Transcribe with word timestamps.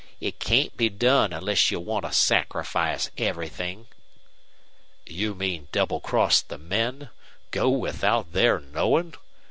It 0.19 0.39
can't 0.39 0.75
be 0.75 0.89
done 0.89 1.31
unless 1.31 1.69
you 1.69 1.79
want 1.79 2.05
to 2.05 2.11
sacrifice 2.11 3.11
everything." 3.19 3.85
"You 5.05 5.35
mean 5.35 5.67
double 5.71 5.99
cross 5.99 6.41
the 6.41 6.57
men? 6.57 7.11
Go 7.51 7.69
without 7.69 8.31
their 8.33 8.59
knowing? 8.59 9.13